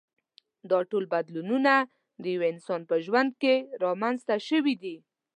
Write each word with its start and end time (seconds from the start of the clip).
دا 0.69 0.79
ټول 0.89 1.03
بدلونونه 1.13 1.73
د 2.21 2.23
یوه 2.35 2.45
انسان 2.53 2.81
په 2.89 2.95
ژوند 3.05 3.31
کې 3.41 3.55
رامنځته 3.83 4.35
شوي 4.47 4.75
دي. 4.83 4.95